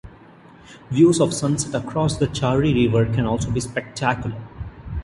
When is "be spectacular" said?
3.51-4.35